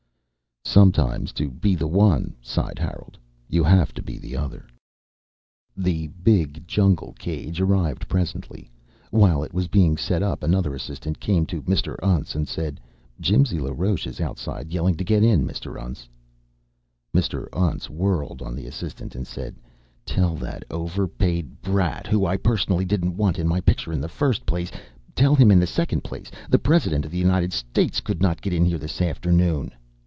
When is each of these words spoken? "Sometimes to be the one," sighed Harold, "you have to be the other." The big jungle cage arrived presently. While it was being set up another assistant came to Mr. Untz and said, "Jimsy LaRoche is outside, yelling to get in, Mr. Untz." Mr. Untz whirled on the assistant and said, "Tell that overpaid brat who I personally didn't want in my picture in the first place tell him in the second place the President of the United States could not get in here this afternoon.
"Sometimes 0.63 1.33
to 1.33 1.49
be 1.49 1.75
the 1.75 1.87
one," 1.87 2.33
sighed 2.41 2.79
Harold, 2.79 3.17
"you 3.49 3.61
have 3.61 3.93
to 3.93 4.01
be 4.01 4.17
the 4.17 4.37
other." 4.37 4.67
The 5.75 6.07
big 6.23 6.65
jungle 6.65 7.13
cage 7.19 7.59
arrived 7.59 8.07
presently. 8.07 8.71
While 9.09 9.43
it 9.43 9.53
was 9.53 9.67
being 9.67 9.97
set 9.97 10.23
up 10.23 10.43
another 10.43 10.73
assistant 10.73 11.19
came 11.19 11.45
to 11.47 11.61
Mr. 11.63 11.97
Untz 12.01 12.35
and 12.35 12.47
said, 12.47 12.79
"Jimsy 13.19 13.59
LaRoche 13.59 14.07
is 14.07 14.21
outside, 14.21 14.71
yelling 14.71 14.95
to 14.95 15.03
get 15.03 15.23
in, 15.25 15.45
Mr. 15.45 15.75
Untz." 15.77 16.07
Mr. 17.13 17.49
Untz 17.51 17.89
whirled 17.89 18.41
on 18.41 18.55
the 18.55 18.67
assistant 18.67 19.13
and 19.13 19.27
said, 19.27 19.55
"Tell 20.05 20.35
that 20.37 20.63
overpaid 20.71 21.61
brat 21.61 22.07
who 22.07 22.25
I 22.25 22.37
personally 22.37 22.85
didn't 22.85 23.17
want 23.17 23.37
in 23.39 23.47
my 23.47 23.59
picture 23.59 23.91
in 23.91 23.99
the 23.99 24.07
first 24.07 24.45
place 24.45 24.71
tell 25.15 25.35
him 25.35 25.51
in 25.51 25.59
the 25.59 25.67
second 25.67 26.05
place 26.05 26.31
the 26.47 26.59
President 26.59 27.03
of 27.03 27.11
the 27.11 27.17
United 27.19 27.51
States 27.51 27.99
could 27.99 28.21
not 28.21 28.41
get 28.41 28.53
in 28.53 28.63
here 28.63 28.77
this 28.79 29.01
afternoon. 29.01 29.73